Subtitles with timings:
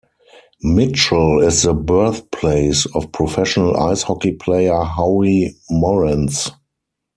[0.63, 6.49] Mitchell is the birthplace of professional ice hockey player Howie Morenz.